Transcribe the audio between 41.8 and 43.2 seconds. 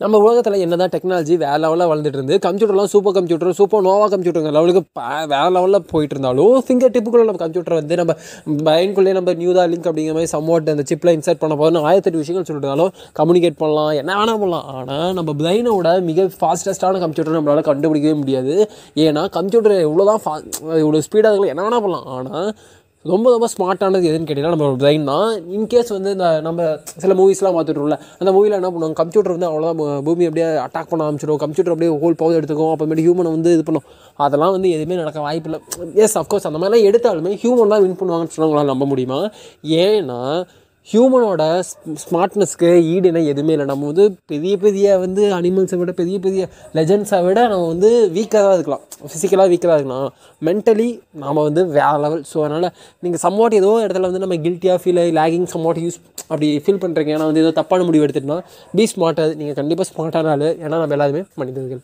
ஸ்மார்ட்னஸ்க்கு ஈடு